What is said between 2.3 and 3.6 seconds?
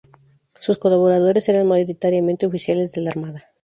oficiales de la Armada.